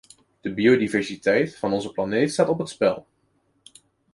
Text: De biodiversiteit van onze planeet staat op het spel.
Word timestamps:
De 0.41 0.53
biodiversiteit 0.53 1.55
van 1.55 1.73
onze 1.73 1.91
planeet 1.91 2.31
staat 2.31 2.49
op 2.49 2.59
het 2.59 2.69
spel. 2.69 3.07